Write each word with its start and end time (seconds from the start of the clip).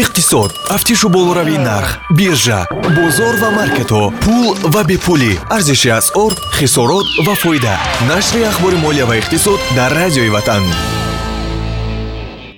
иқтисод 0.00 0.50
тафтишу 0.68 1.08
болоравии 1.10 1.58
нарх 1.58 1.98
биржа 2.18 2.66
бозор 2.96 3.34
ва 3.42 3.50
маркетҳо 3.58 4.04
пул 4.24 4.56
ва 4.72 4.82
бепулӣ 4.88 5.32
арзиши 5.56 5.90
асъор 6.00 6.32
хисорот 6.58 7.06
ва 7.26 7.34
фоида. 7.42 7.74
Нашри 8.08 8.42
ахбори 8.50 8.76
молия 8.76 9.06
ва 9.06 9.14
иқтисод 9.20 9.60
дар 9.76 9.92
радиои 10.00 10.30
ватан. 10.30 10.64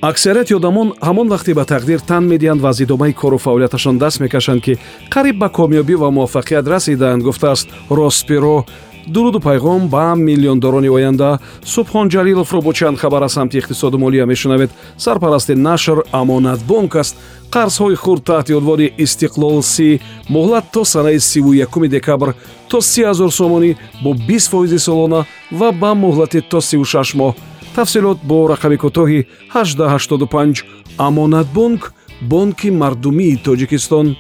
Аксарияти 0.03 0.55
одамон 0.55 0.89
ҳамон 1.01 1.29
вақте 1.35 1.55
ба 1.55 1.65
тақдир 1.65 2.01
тан 2.11 2.23
медиҳанд 2.33 2.61
ва 2.61 2.69
аз 2.69 2.81
идомаи 2.81 3.13
кору 3.13 3.39
фаъолияташон 3.39 3.99
даст 3.99 4.21
мекашанд 4.21 4.63
ки 4.63 4.79
қариб 5.15 5.37
ба 5.43 5.49
комёбӣ 5.49 5.95
ва 6.03 6.09
муваффақият 6.11 6.69
расидаанд 6.73 7.23
гуфтааст 7.23 7.69
росперо 7.91 8.67
дуруду 9.07 9.41
пайғом 9.41 9.89
ба 9.89 10.15
миллиондорони 10.17 10.89
оянда 10.89 11.39
субҳон 11.65 12.09
ҷалиловро 12.09 12.63
бо 12.63 12.73
чанд 12.73 12.99
хабар 12.99 13.23
аз 13.23 13.33
самти 13.33 13.59
иқтисоду 13.59 13.99
молия 13.99 14.27
мешунавед. 14.27 14.71
Сарпарасти 14.99 15.55
нашр 15.55 16.05
амонатбонк 16.13 16.97
аст. 16.97 17.17
Қарзҳои 17.51 17.95
хурд 17.95 18.25
таҳти 18.25 18.53
унвони 18.55 18.93
истиқлол 18.99 19.63
си 19.63 20.01
муҳлат 20.29 20.65
то 20.73 20.85
санаи 20.85 21.21
сиву 21.21 21.53
якуми 21.53 21.89
декабр 21.89 22.35
то 22.69 22.81
си 22.81 23.03
ҳазор 23.03 23.31
сомонӣ 23.31 23.77
бо 24.03 24.15
бист 24.15 24.51
фоизи 24.51 24.79
солона 24.79 25.25
ва 25.53 25.73
ба 25.73 25.95
муҳлати 25.95 26.41
то 26.51 26.61
сиву 26.61 26.85
шаш 26.85 27.15
моҳ. 27.15 27.35
Тафсилот 27.75 28.19
бо 28.23 28.49
рақами 28.53 28.77
кӯтоҳи 28.83 29.27
1885 29.55 30.65
амонатбонк 30.99 31.93
бонки 32.23 32.71
мардумии 32.71 33.41
тоҷикистон 33.45 34.17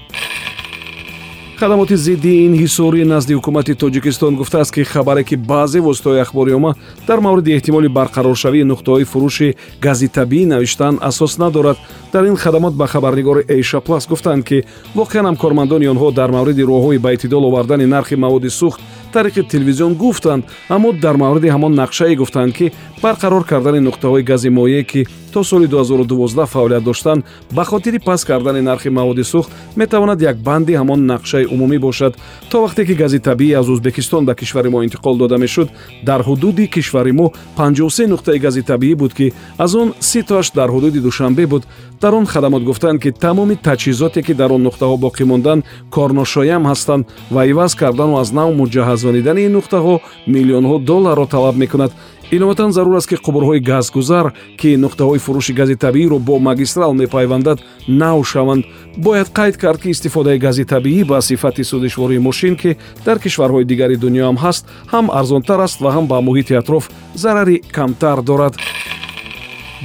хадамоти 1.63 1.97
зидди 1.97 2.33
инҳисорӣ 2.47 3.05
назди 3.05 3.33
ҳукумати 3.39 3.75
тоҷикистон 3.83 4.35
гуфтааст 4.41 4.73
ки 4.75 4.83
хабаре 4.93 5.23
ки 5.29 5.37
баъзе 5.37 5.81
воситаҳои 5.87 6.23
ахбориёма 6.27 6.75
дар 7.09 7.19
мавриди 7.27 7.55
эҳтимоли 7.57 7.89
барқароршавии 7.99 8.69
нуқтаҳои 8.73 9.05
фурӯши 9.13 9.49
гази 9.87 10.09
табиӣ 10.09 10.47
навиштаанд 10.47 10.99
асос 11.09 11.39
надорад. 11.39 11.77
Дар 12.13 12.25
ин 12.25 12.37
хадамот 12.37 12.75
ба 12.75 12.87
хабарнигори 12.87 13.43
эйша 13.49 13.81
плас 13.81 14.09
гуфтанд 14.09 14.43
ки 14.49 14.65
воқеан 14.97 15.25
ҳам 15.29 15.37
кормандони 15.37 15.87
онҳо 15.93 16.09
дар 16.13 16.31
мавриди 16.31 16.63
роҳҳои 16.63 16.99
ба 16.99 17.13
эътидол 17.15 17.45
овардани 17.45 17.87
нархи 17.87 18.17
маводи 18.17 18.51
сӯхт 18.61 18.81
тариқи 19.15 19.49
телевизион 19.53 19.95
гуфтанд. 19.95 20.43
Аммо 20.69 20.93
дар 20.93 21.17
мавриди 21.17 21.49
ҳамон 21.55 21.73
нақшае 21.83 22.17
гуфтанд 22.17 22.53
ки 22.59 22.73
барқарор 23.03 23.45
кардани 23.51 23.81
нуқтаҳои 23.89 24.23
гази 24.31 24.49
моеъ 24.49 24.83
ки 24.83 25.07
то 25.33 25.45
соли 25.45 25.67
2012 25.67 26.47
фаъолият 26.47 26.85
доштанд 26.85 27.25
ба 27.53 27.65
хотири 27.65 27.99
паст 27.99 28.25
кардани 28.27 28.61
нархи 28.61 28.89
маводи 28.89 29.25
сӯхт 29.25 29.51
метавонад 29.77 30.23
як 30.23 30.37
банди 30.37 30.73
ҳамон 30.73 31.01
нақшаи 31.13 31.47
умумӣ 31.55 31.79
бошад. 31.79 32.13
То 32.51 32.57
вақте 32.67 32.87
ки 32.87 32.95
гази 32.95 33.19
табиӣ 33.19 33.55
аз 33.61 33.69
узбекистон 33.69 34.25
ба 34.25 34.35
кишвари 34.35 34.69
мо 34.69 34.85
интиқол 34.85 35.17
дода 35.17 35.39
мешуд 35.39 35.69
дар 36.05 36.21
ҳудуди 36.23 36.67
кишвари 36.75 37.13
мо 37.13 37.33
53 37.57 38.07
нуқтаи 38.07 38.39
гази 38.39 38.63
табиӣ 38.63 38.95
буд 38.95 39.15
ки 39.15 39.33
аз 39.59 39.75
он 39.75 39.95
ситоаш 40.01 40.51
дар 40.51 40.69
ҳудуди 40.71 41.01
душанбе 41.01 41.47
буд. 41.47 41.63
Дар 42.01 42.15
он 42.15 42.27
хадамот 42.27 42.63
гуфтанд 42.65 43.03
ки 43.03 43.11
тамоми 43.13 43.55
таҷҳизоте 43.55 44.23
ки 44.23 44.35
дар 44.35 44.53
он 44.53 44.63
нуқтаҳо 44.69 44.97
боқӣ 45.05 45.25
мондан 45.25 45.63
корношоям 45.91 46.63
ҳастанд 46.67 47.07
ва 47.31 47.47
иваз 47.47 47.75
кардану 47.75 48.19
аз 48.19 48.33
нав 48.33 48.49
муҷаҳҳазонидани 48.61 49.47
ин 49.47 49.53
нуқтаҳо 49.59 49.95
миллионҳо 50.27 50.77
долларро 50.91 51.27
талаб 51.27 51.57
мекунад 51.57 51.93
иловатан 52.33 52.73
зарур 52.73 52.97
аст 52.97 53.09
ки 53.09 53.17
қубурҳои 53.17 53.61
газгузар 53.61 54.33
ки 54.57 54.77
нуқтаҳои 54.77 55.19
фурӯши 55.19 55.53
гази 55.53 55.77
табииро 55.77 56.19
бо 56.19 56.39
магистрал 56.39 56.93
мепайвандад 56.95 57.59
нав 57.89 58.27
шаванд. 58.27 58.65
Бояд 58.97 59.29
қайд 59.29 59.57
кард 59.57 59.81
ки 59.83 59.91
истифодаи 59.91 60.39
гази 60.39 60.65
табиӣ 60.65 61.05
ба 61.05 61.21
сифати 61.21 61.63
судишвории 61.65 62.19
мошин 62.19 62.57
ки 62.57 62.77
дар 63.05 63.19
кишварҳои 63.19 63.65
дигари 63.65 63.97
дунё 63.97 64.25
ҳам 64.29 64.39
ҳаст 64.45 64.65
ҳам 64.93 65.11
арзонтар 65.11 65.61
аст 65.61 65.81
ва 65.81 65.91
ҳам 65.93 66.07
ба 66.07 66.21
муҳити 66.21 66.55
атроф 66.55 66.91
зарари 67.15 67.63
камтар 67.77 68.23
дорад. 68.23 68.55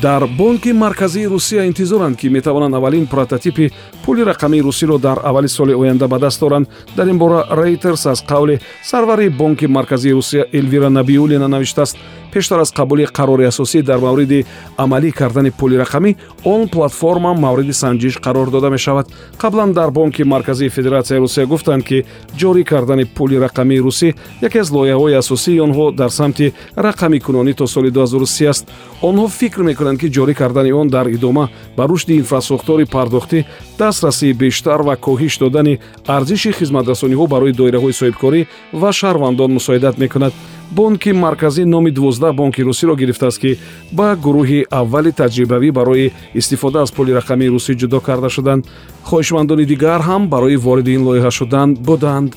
Дар 0.01 0.27
бонки 0.27 0.69
марказии 0.69 1.25
русия 1.25 1.65
интизоранд 1.65 2.17
ки 2.17 2.27
метавонанд 2.29 2.75
аввалин 2.75 3.07
прототипи 3.07 3.71
пули 4.05 4.21
рақамии 4.21 4.61
русиро 4.61 4.99
дар 4.99 5.19
аввали 5.23 5.47
соли 5.47 5.73
оянда 5.73 6.07
ба 6.07 6.19
даст 6.19 6.43
оранд 6.43 6.69
дар 6.95 7.07
ин 7.07 7.17
бора 7.17 7.47
рейтерс 7.51 8.05
аз 8.05 8.23
қавли 8.23 8.59
сарвари 8.83 9.29
бонки 9.29 9.65
марказии 9.65 10.13
русия 10.13 10.45
элвира 10.53 10.89
набиулина 10.89 11.47
навиштааст 11.47 11.97
пештар 12.31 12.59
аз 12.59 12.71
қабули 12.71 13.05
қарори 13.05 13.47
асосӣ 13.47 13.81
дар 13.83 13.99
мавриди 13.99 14.45
амалӣ 14.77 15.11
кардани 15.11 15.51
пули 15.51 15.75
рақамӣ 15.83 16.15
он 16.43 16.67
платформа 16.67 17.33
мавриди 17.33 17.73
санҷиш 17.73 18.19
қарор 18.19 18.49
дода 18.49 18.69
мешавад. 18.69 19.07
Қаблан 19.37 19.73
дар 19.73 19.91
бонки 19.91 20.23
марказии 20.23 20.69
федератсияи 20.69 21.19
русия 21.19 21.45
гуфтанд 21.45 21.83
ки 21.83 22.05
ҷорӣ 22.37 22.63
кардани 22.63 23.05
пули 23.05 23.35
рақамии 23.35 23.79
русӣ 23.79 24.15
яке 24.41 24.59
аз 24.59 24.69
лоиҳаҳои 24.71 25.17
асосии 25.17 25.59
онҳо 25.59 25.91
дар 25.91 26.09
самти 26.09 26.53
рақамикунонӣ 26.75 27.53
то 27.53 27.67
соли 27.67 27.91
2030 27.91 28.47
аст. 28.47 28.67
Онҳо 29.01 29.27
фикр 29.27 29.61
мекунанд 29.61 29.99
ки 29.99 30.07
ҷорӣ 30.09 30.33
кардани 30.33 30.71
он 30.71 30.87
дар 30.87 31.07
идома 31.07 31.49
ба 31.77 31.87
рушди 31.87 32.13
инфраструктураи 32.17 32.85
пардохтӣ 32.85 33.45
дастрасии 33.79 34.33
бештар 34.33 34.81
ва 34.81 34.95
коҳиш 34.95 35.39
додани 35.39 35.79
арзиши 36.07 36.51
хизматрасониҳо 36.51 37.27
барои 37.27 37.57
доираҳои 37.59 37.97
соҳибкорӣ 37.99 38.47
ва 38.73 38.91
шаҳрвандон 38.99 39.51
мусоидат 39.57 39.97
мекунад 39.97 40.33
бонки 40.71 41.11
марказӣ 41.13 41.65
номи 41.65 41.91
дувоздаҳ 41.91 42.33
бонки 42.35 42.61
русиро 42.63 42.95
гирифтааст 42.95 43.39
ки 43.39 43.57
ба 43.91 44.15
гурӯҳи 44.25 44.65
аввали 44.71 45.11
таҷрибавӣ 45.11 45.71
барои 45.71 46.11
истифода 46.39 46.81
аз 46.81 46.91
пули 46.91 47.11
рақамии 47.19 47.49
русӣ 47.55 47.73
ҷудо 47.81 47.99
карда 48.07 48.29
шуданд. 48.29 48.65
Хоҳишмандони 49.09 49.65
дигар 49.65 50.01
ҳам 50.09 50.27
барои 50.33 50.55
вориди 50.55 50.91
ин 50.97 51.03
лоиҳа 51.07 51.31
шудан 51.31 51.69
буданд. 51.87 52.35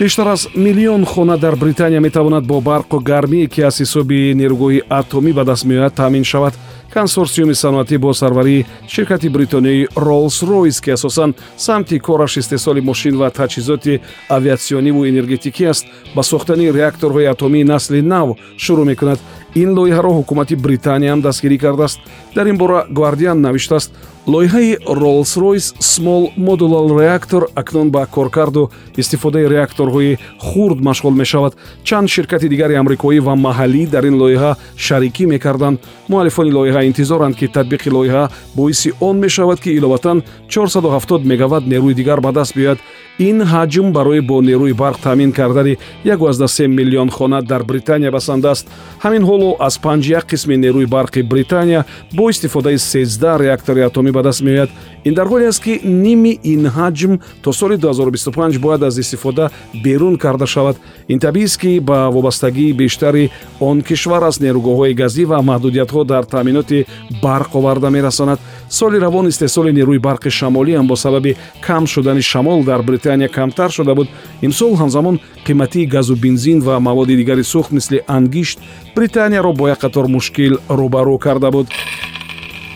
Бештар 0.00 0.26
аз 0.26 0.48
миллион 0.56 1.04
хона 1.04 1.36
дар 1.38 1.56
британия 1.56 2.00
метавонад 2.00 2.44
бо 2.46 2.60
барқу 2.60 3.00
гармие 3.00 3.46
ки 3.46 3.60
аз 3.60 3.80
ҳисоби 3.80 4.34
нерӯгоҳи 4.40 4.82
атомӣ 4.88 5.32
ба 5.32 5.44
даст 5.44 5.64
меояд 5.64 5.94
таъмин 5.94 6.24
шавад 6.24 6.54
консорсиуми 6.94 7.54
саноатӣ 7.54 7.98
бо 7.98 8.12
сарварии 8.12 8.66
ширкати 8.88 9.28
бритониёи 9.28 9.88
ролс 9.96 10.42
ройс 10.42 10.80
ки 10.80 10.90
асосан 10.90 11.34
самти 11.56 11.98
кораш 11.98 12.36
истеҳсоли 12.36 12.80
мошин 12.80 13.16
ва 13.16 13.28
таҷҳизоти 13.30 14.00
авиатсиониву 14.28 15.06
энергетикӣ 15.10 15.64
аст 15.72 15.86
ба 16.14 16.22
сохтани 16.22 16.72
реакторҳои 16.78 17.30
атомии 17.34 17.64
насли 17.64 18.02
нав 18.02 18.28
шурӯъ 18.64 18.84
мекунад. 18.84 19.18
Ин 19.54 19.70
лоиҳаро 19.76 20.10
ҳукумати 20.18 20.54
британия 20.56 21.10
ҳам 21.12 21.20
дастгирӣ 21.20 21.58
кардааст. 21.58 22.00
Дар 22.34 22.46
ин 22.46 22.56
бора 22.58 22.86
гвардиан 22.90 23.40
навиштааст 23.40 23.90
лоиҳаи 24.26 24.78
ройс 24.86 25.74
small 25.80 26.30
modular 26.36 26.86
reactor 27.00 27.48
акнун 27.56 27.90
ба 27.90 28.06
коркарду 28.06 28.70
истифодаи 28.96 29.48
реакторҳои 29.48 30.18
хурд 30.38 30.78
машғул 30.80 31.14
мешавад. 31.14 31.54
Чанд 31.84 32.08
ширкати 32.08 32.48
дигари 32.48 32.74
амрикоӣ 32.74 33.20
ва 33.20 33.34
маҳаллӣ 33.34 33.86
дар 33.86 34.04
ин 34.04 34.16
лоиҳа 34.22 34.56
шарикӣ 34.76 35.26
мекарданд. 35.26 35.80
Муаллифони 36.08 36.52
лоиҳа 36.52 36.84
интизоранд 36.84 37.36
ки 37.36 37.46
татбиқи 37.46 37.90
лоиҳа 37.90 38.30
боиси 38.54 38.92
он 39.00 39.18
мешавад 39.18 39.60
ки 39.60 39.70
иловатан 39.70 40.22
470 40.48 41.24
мегават 41.24 41.64
нерӯи 41.66 41.94
дигар 41.94 42.20
ба 42.20 42.32
даст 42.32 42.54
биёяд 42.56 42.78
ин 43.18 43.42
ҳаҷм 43.42 43.92
барои 43.92 44.20
бо 44.20 44.40
нерӯи 44.40 44.72
барқ 44.72 44.98
таъмин 45.02 45.32
кардани 45.32 45.76
13 46.04 46.66
миллион 46.66 47.10
хона 47.10 47.42
дар 47.42 47.62
британия 47.62 48.10
басанда 48.10 48.50
аст. 48.50 48.68
Ҳамин 49.04 49.22
ҳоло 49.24 49.56
аз 49.58 49.78
51 49.78 50.24
қисми 50.30 50.56
нерӯи 50.56 50.86
барқи 50.86 51.22
британия 51.22 51.84
бо 52.14 52.30
истифодаи 52.30 52.78
13 52.78 53.38
реактори 53.38 53.80
атомӣ 53.80 54.11
ба 54.12 54.22
даст 54.22 54.40
меояд. 54.40 54.70
Ин 55.04 55.14
дар 55.14 55.26
ҳоле 55.26 55.48
аст 55.48 55.62
ки 55.62 55.80
ними 55.84 56.38
ин 56.44 56.66
ҳаҷм 56.66 57.20
то 57.42 57.52
соли 57.52 57.76
2025 57.76 58.58
бояд 58.58 58.82
аз 58.82 58.98
истифода 58.98 59.50
берун 59.84 60.16
карда 60.16 60.46
шавад. 60.46 60.76
Ин 61.08 61.18
табиист 61.18 61.60
ки 61.60 61.80
ба 61.80 62.10
вобастагии 62.10 62.72
бештари 62.72 63.30
он 63.60 63.82
кишвар 63.82 64.22
аз 64.22 64.40
нерӯгоҳҳои 64.40 64.94
газӣ 64.94 65.24
ва 65.24 65.42
маҳдудиятҳо 65.42 66.04
дар 66.04 66.24
таъминоти 66.24 66.86
барқ 67.22 67.50
оварда 67.54 67.90
мерасонад. 67.90 68.38
Соли 68.68 68.98
равон 69.00 69.28
истеҳсоли 69.28 69.72
нерӯи 69.72 69.98
барқи 69.98 70.30
шамолӣ 70.30 70.72
ҳам 70.76 70.86
бо 70.86 70.96
сабаби 70.96 71.36
кам 71.60 71.86
шудани 71.86 72.22
шамол 72.22 72.64
дар 72.64 72.82
британия 72.82 73.28
камтар 73.28 73.70
шуда 73.70 73.94
буд. 73.94 74.08
Имсол 74.42 74.76
ҳамзамон 74.76 75.20
қиматии 75.46 75.86
газу 75.86 76.16
бензин 76.16 76.60
ва 76.60 76.80
маводи 76.80 77.16
дигари 77.16 77.42
сӯхт 77.42 77.70
мисли 77.72 78.02
ангишт 78.06 78.58
британияро 78.96 79.52
бо 79.52 79.68
як 79.68 79.80
қатор 79.84 80.06
мушкил 80.08 80.58
рӯбарӯ 80.68 81.18
карда 81.18 81.50
буд 81.50 81.66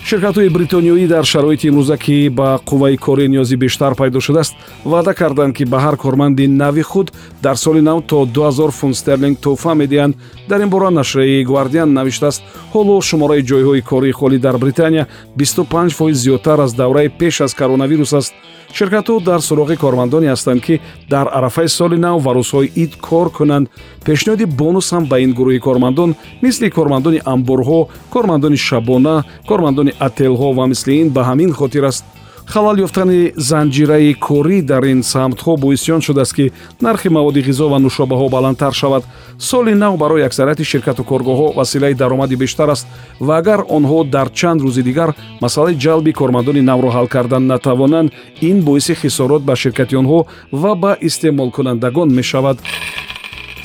ширкатҳои 0.09 0.49
бритониёӣ 0.55 1.07
дар 1.07 1.25
шароити 1.25 1.67
имрӯза 1.67 1.97
ки 1.97 2.29
ба 2.29 2.59
қувваи 2.69 2.97
корӣ 3.05 3.25
ниёзи 3.27 3.55
бештар 3.63 3.93
пайдо 3.99 4.19
шудааст. 4.21 4.53
Ваъда 4.85 5.13
карданд 5.13 5.55
ки 5.57 5.63
ба 5.65 5.77
ҳар 5.85 5.95
корманди 5.97 6.47
нави 6.47 6.81
худ 6.81 7.11
дар 7.43 7.55
соли 7.55 7.81
нав 7.81 7.99
то 8.07 8.25
2000 8.25 8.71
фунт 8.71 8.95
стерлинг 8.95 9.37
тӯҳфа 9.39 9.73
медиҳанд. 9.81 10.15
Дар 10.49 10.61
ин 10.61 10.69
бора 10.69 10.89
нашраи 10.89 11.43
гвардиан 11.43 11.93
навиштааст. 11.93 12.41
Ҳоло 12.73 13.01
шумораи 13.01 13.43
ҷойҳои 13.49 13.81
кории 13.81 14.17
холӣ 14.19 14.37
дар 14.39 14.57
британия 14.57 15.07
25 15.35 15.93
фоиз 15.93 16.17
зиёдтар 16.25 16.59
аз 16.59 16.73
давраи 16.73 17.09
пеш 17.09 17.41
аз 17.41 17.53
коронавирус 17.53 18.13
аст. 18.13 18.33
Ширкатҳо 18.73 19.23
дар 19.25 19.39
суроғи 19.39 19.75
кормандоне 19.75 20.27
ҳастанд 20.33 20.61
ки 20.61 20.79
дар 21.09 21.27
арафаи 21.37 21.67
соли 21.67 21.97
нав 21.97 22.23
ва 22.25 22.31
рӯзҳои 22.37 22.71
ид 22.75 22.95
кор 22.95 23.29
кунанд. 23.37 23.67
Пешниҳоди 24.05 24.45
бонус 24.45 24.87
ҳам 24.93 25.03
ба 25.11 25.19
ин 25.19 25.31
гурӯҳи 25.33 25.59
кормандон 25.59 26.15
мисли 26.41 26.69
кормандони 26.69 27.19
амборҳо 27.33 27.87
кормандони 28.13 28.57
шабона 28.57 29.15
кормандони 29.49 29.91
отелҳо 29.99 30.53
ва 30.57 30.65
мисли 30.67 30.93
ин 31.01 31.09
ба 31.09 31.21
ҳамин 31.29 31.51
хотир 31.53 31.83
аст. 31.83 32.05
Халал 32.53 32.77
ёфтани 32.85 33.33
занҷираи 33.35 34.13
корӣ 34.27 34.61
дар 34.61 34.83
ин 34.93 35.01
самтҳо 35.03 35.57
боиси 35.63 35.91
он 35.91 36.01
шудааст 36.01 36.33
ки 36.37 36.51
нархи 36.81 37.09
маводи 37.09 37.41
ғизо 37.47 37.65
ва 37.69 37.79
нушобаҳо 37.79 38.29
баландтар 38.29 38.73
шавад. 38.73 39.03
Соли 39.37 39.73
нав 39.73 39.97
барои 39.97 40.21
аксарияти 40.21 40.63
ширкату 40.63 41.03
коргоҳҳо 41.03 41.55
василаи 41.59 41.93
даромади 41.93 42.35
бештар 42.35 42.69
аст 42.69 42.87
ва 43.19 43.37
агар 43.37 43.59
онҳо 43.77 43.99
дар 44.15 44.27
чанд 44.29 44.61
рӯзи 44.61 44.81
дигар 44.89 45.09
масъалаи 45.41 45.79
ҷалби 45.85 46.11
кормандони 46.13 46.61
навро 46.61 46.89
ҳал 46.95 47.07
кардан 47.07 47.47
натавонанд 47.47 48.11
ин 48.41 48.57
боиси 48.67 48.93
хисорот 48.95 49.41
ба 49.43 49.55
ширкати 49.55 49.95
онҳо 50.01 50.19
ва 50.51 50.75
ба 50.75 50.97
истеъмолкунандагон 51.01 52.09
мешавад 52.19 52.57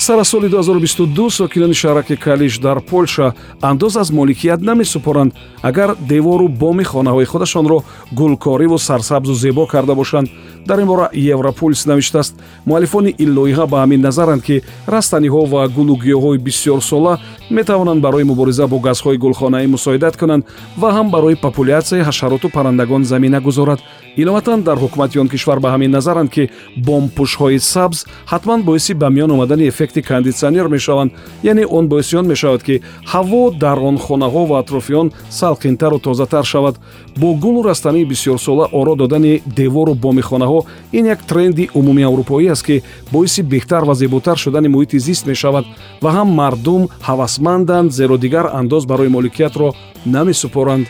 сар 0.03 0.19
аз 0.19 0.29
соли 0.29 0.49
2022 0.49 1.31
сокинони 1.31 1.75
шаҳраки 1.75 2.17
калиш 2.17 2.59
дар 2.59 2.81
польша 2.81 3.33
андоз 3.61 3.97
аз 3.97 4.11
моликият 4.11 4.61
намесупоранд 4.61 5.33
агар 5.63 5.97
девору 6.09 6.49
боми 6.49 6.85
хонаҳои 6.85 7.25
худашонро 7.25 7.79
гулкориву 8.13 8.79
сарсабзу 8.79 9.35
зебо 9.35 9.67
карда 9.67 9.95
бошанд. 9.95 10.29
Дар 10.67 10.79
ин 10.81 10.87
бора 10.87 11.11
европулс 11.13 11.87
навиштааст. 11.87 12.35
Муаллифони 12.67 13.15
ин 13.19 13.35
лоиҳа 13.39 13.67
ба 13.67 13.77
ҳамин 13.83 14.01
назаранд 14.01 14.43
ки 14.43 14.63
растаниҳо 14.87 15.47
ва 15.47 15.69
гулу 15.69 15.97
гиёҳҳои 15.97 16.39
бисёрсола 16.39 17.19
метавонанд 17.51 18.01
барои 18.01 18.25
мубориза 18.25 18.67
бо 18.67 18.79
газҳои 18.79 19.19
гулхонаӣ 19.19 19.67
мусоидат 19.67 20.17
кунанд 20.17 20.45
ва 20.77 20.91
ҳам 20.97 21.11
барои 21.11 21.35
популясияи 21.35 22.03
ҳашароту 22.09 22.49
паррандагон 22.51 23.05
замина 23.05 23.41
гузорад. 23.41 23.81
Иловатан 24.17 24.63
дар 24.63 24.79
ҳукумати 24.79 25.19
он 25.19 25.29
кишвар 25.29 25.59
ба 25.61 25.69
ҳамин 25.75 25.91
назаранд 25.91 26.31
ки 26.31 26.51
бомпӯшҳои 26.87 27.59
сабз 27.59 28.07
ҳатман 28.33 28.63
боиси 28.63 28.93
ба 28.95 29.09
миён 29.11 29.31
омадани 29.31 29.71
эффекти 29.93 30.03
кондитсионер 30.03 30.69
мешаванд. 30.69 31.13
Яъне 31.43 31.67
он 31.67 31.89
боиси 31.89 32.17
он 32.17 32.27
мешавад 32.27 32.63
ки 32.63 32.83
ҳаво 33.07 33.51
дар 33.51 33.79
он 33.79 33.99
хонаҳо 33.99 34.47
ва 34.47 34.59
атрофи 34.59 34.93
он 34.93 35.13
салқинтару 35.31 35.99
тозатар 36.01 36.45
шавад. 36.45 36.79
Бо 37.17 37.35
гулу 37.35 37.63
растании 37.63 38.05
бисёрсола 38.05 38.69
оро 38.73 38.95
додани 38.95 39.43
девору 39.47 39.95
боми 39.95 40.23
хонаҳо 40.23 40.65
ин 40.93 41.07
як 41.07 41.23
тренди 41.23 41.71
умумии 41.75 42.05
аврупоӣ 42.05 42.49
аст 42.51 42.67
ки 42.67 42.83
боиси 43.13 43.43
беҳтар 43.43 43.85
ва 43.85 43.95
зеботар 43.95 44.37
шудани 44.37 44.69
муҳити 44.69 44.99
зист 44.99 45.27
мешавад 45.27 45.65
ва 46.01 46.11
ҳам 46.11 46.29
мардум 46.35 46.89
ҳавасманданд 47.03 47.93
зеро 47.93 48.17
дигар 48.19 48.47
андоз 48.53 48.87
барои 48.87 49.09
моликиятро 49.09 49.73
намесупоранд. 50.07 50.87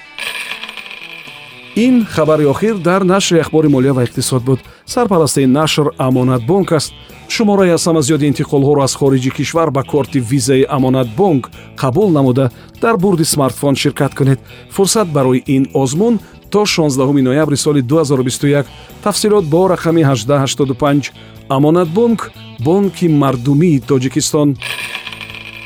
Ин 1.76 2.04
хабари 2.04 2.44
охир 2.44 2.76
дар 2.76 3.02
нашри 3.02 3.38
ахбори 3.38 3.68
молия 3.68 3.94
ва 3.94 4.04
иқтисод 4.04 4.42
буд. 4.42 4.60
Сарпарастаи 4.86 5.46
нашр 5.46 5.90
амонатбонк 5.98 6.72
аст 6.72 6.92
шумораи 7.34 7.70
аз 7.76 7.84
ҳама 7.86 8.00
зиёди 8.06 8.28
интиқолҳоро 8.30 8.80
аз 8.86 8.94
хориҷи 9.00 9.30
кишвар 9.36 9.70
ба 9.76 9.82
корти 9.92 10.18
визаи 10.30 10.66
амонатбонк 10.76 11.44
қабул 11.82 12.08
намуда 12.18 12.50
дар 12.82 12.96
бурди 12.96 13.24
смартфон 13.24 13.74
ширкат 13.82 14.12
кунед. 14.14 14.40
Фурсат 14.70 15.08
барои 15.16 15.42
ин 15.46 15.64
озмун 15.82 16.14
то 16.50 16.60
16 16.66 17.22
ноябри 17.28 17.56
соли 17.56 17.80
2021 17.82 18.66
тафсилот 19.02 19.44
бо 19.44 19.68
рақами 19.68 20.02
1885 20.02 21.12
амонатбонк 21.48 22.30
бонки 22.60 23.06
мардумии 23.08 23.80
тоҷикистон. 23.80 24.56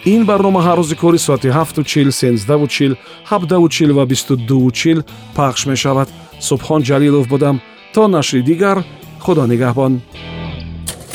Ин 0.05 0.25
барнома 0.25 0.61
ҳар 0.61 0.79
рӯзи 0.79 0.97
кори 1.03 1.19
соати 1.19 1.49
7чил 1.49 2.09
13чил 2.09 2.97
7чил 3.31 3.93
ва 3.93 4.07
22чил 4.07 5.05
пахш 5.35 5.67
мешавад. 5.67 6.09
Субҳон 6.41 6.83
ҷалилов 6.89 7.29
будам. 7.29 7.61
То 7.95 8.09
нашри 8.09 8.43
дигар 8.43 8.85
худо 9.25 9.47
нигаҳбон 9.47 9.93